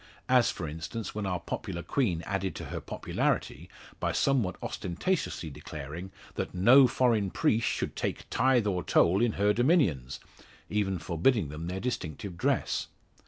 [0.27, 3.69] As for instance, when our popular Queen added to her popularity,
[3.99, 9.53] by somewhat ostentatiously declaring, that "no foreign priest should take tithe or toll in her
[9.53, 10.19] dominions,"
[10.71, 12.87] even forbidding them their distinctive dress.